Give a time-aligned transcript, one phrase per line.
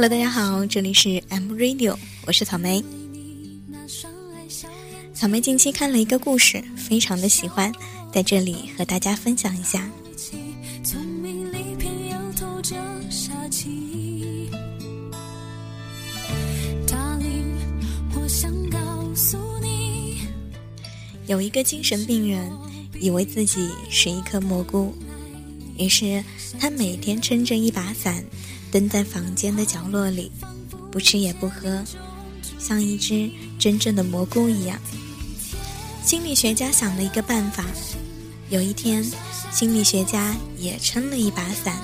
[0.00, 2.84] Hello，大家好，这里是 M Radio，我是草莓。
[5.12, 7.72] 草莓近期看了一个故事，非常的喜欢，
[8.12, 9.90] 在这里和大家分享一下。
[21.26, 22.48] 有一个精神病人，
[23.00, 24.94] 以为自己是一颗蘑菇，
[25.76, 26.22] 于是
[26.60, 28.24] 他每天撑着一把伞。
[28.70, 30.30] 蹲在房间的角落里，
[30.90, 31.82] 不吃也不喝，
[32.58, 34.78] 像一只真正的蘑菇一样。
[36.04, 37.64] 心理学家想了一个办法，
[38.50, 39.04] 有一天，
[39.52, 41.76] 心理学家也撑了一把伞，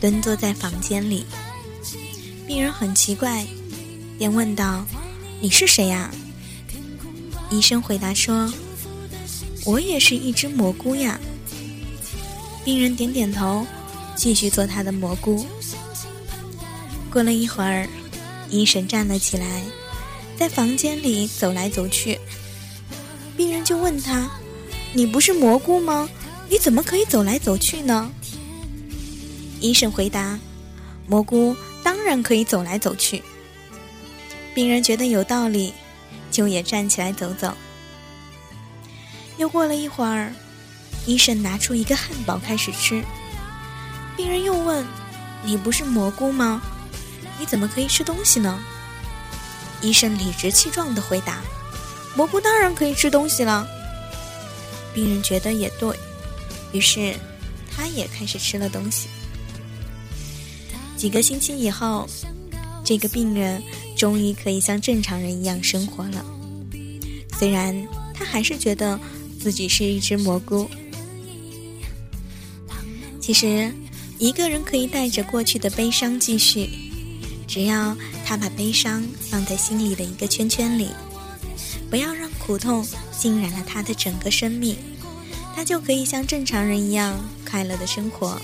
[0.00, 1.24] 蹲坐在房间里。
[2.46, 3.46] 病人很奇怪，
[4.18, 4.84] 便问道
[5.40, 6.10] ：“你是谁呀？”
[7.50, 8.52] 医生回答说
[9.64, 11.18] ：“我也是一只蘑菇呀。”
[12.64, 13.66] 病人点点头，
[14.14, 15.46] 继续做他的蘑菇。
[17.08, 17.88] 过了一会儿，
[18.50, 19.62] 医生站了起来，
[20.36, 22.18] 在房间里走来走去。
[23.36, 24.30] 病人就问他
[24.92, 26.08] ：“你不是蘑菇吗？
[26.48, 28.10] 你怎么可以走来走去呢？”
[29.60, 30.38] 医生回答
[31.08, 33.22] ：“蘑菇当然可以走来走去。”
[34.54, 35.72] 病人觉得有道理，
[36.30, 37.54] 就也站起来走走。
[39.36, 40.32] 又过了一会儿，
[41.06, 43.02] 医生拿出一个汉堡开始吃。
[44.16, 44.84] 病人又问
[45.44, 46.60] ：“你不是蘑菇吗？”
[47.38, 48.58] 你怎么可以吃东西呢？
[49.80, 51.40] 医生理直气壮的回答
[52.16, 53.66] ：“蘑菇当然可以吃东西了。”
[54.92, 55.96] 病人觉得也对，
[56.72, 57.14] 于是
[57.70, 59.08] 他也开始吃了东西。
[60.96, 62.08] 几个星期以后，
[62.84, 63.62] 这个病人
[63.96, 66.24] 终于可以像正常人一样生活了。
[67.38, 68.98] 虽然他还是觉得
[69.40, 70.68] 自己是一只蘑菇。
[73.20, 73.72] 其实，
[74.18, 76.87] 一个人可以带着过去的悲伤继续。
[77.48, 80.90] 只要他把悲伤放在心里的一个圈圈里，
[81.90, 82.86] 不要让苦痛
[83.18, 84.76] 浸染了他的整个生命，
[85.56, 87.18] 他就可以像正常人一样
[87.50, 88.38] 快乐的生活。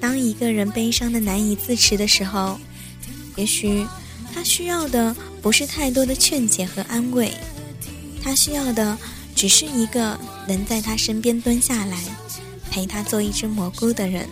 [0.00, 2.58] 当一个人悲伤的难以自持的时候，
[3.36, 3.84] 也许
[4.32, 7.32] 他需要的不是太多的劝解和安慰，
[8.22, 8.96] 他需要的
[9.34, 11.98] 只是一个能在他身边蹲下来，
[12.70, 14.28] 陪他做一只蘑菇的人。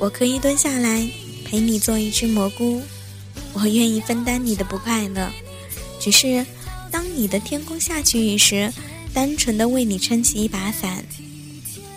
[0.00, 1.06] 我可以蹲下来。
[1.52, 2.80] 陪你做一只蘑菇，
[3.52, 5.30] 我愿意分担你的不快乐。
[6.00, 6.46] 只是，
[6.90, 8.72] 当你的天空下起雨时，
[9.12, 11.04] 单纯的为你撑起一把伞，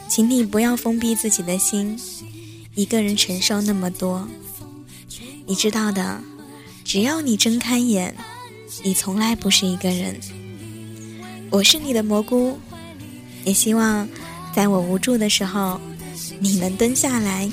[0.09, 1.97] 请你不要封闭自己的心，
[2.73, 4.27] 一个人承受那么多。
[5.45, 6.19] 你知道的，
[6.83, 8.13] 只要你睁开眼，
[8.83, 10.19] 你从来不是一个人。
[11.49, 12.59] 我是你的蘑菇，
[13.45, 14.05] 也希望
[14.53, 15.79] 在我无助的时候，
[16.41, 17.49] 你能蹲下来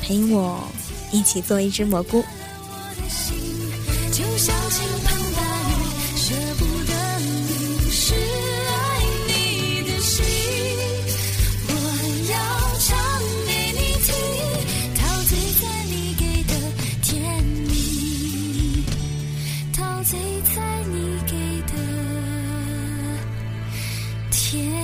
[0.00, 0.66] 陪我。
[1.14, 2.24] 一起做一只蘑菇。
[20.54, 20.60] 在
[20.92, 21.32] 你给
[21.62, 21.72] 的
[24.30, 24.83] 甜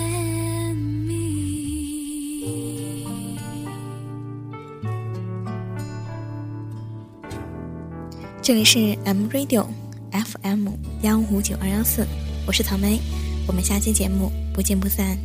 [8.42, 9.66] 这里是 M Radio
[10.12, 10.68] FM
[11.02, 12.06] 幺五九二幺四，
[12.46, 12.98] 我是草莓，
[13.46, 15.18] 我们下期节目不见不散。